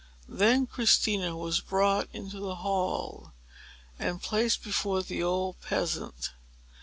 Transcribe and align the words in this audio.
Then 0.29 0.65
Christina 0.65 1.37
was 1.37 1.61
brought 1.61 2.09
into 2.11 2.39
the 2.39 2.55
hall, 2.55 3.33
and 3.99 4.19
placed 4.19 4.63
before 4.63 5.03
the 5.03 5.21
old 5.21 5.61
peasant. 5.61 6.31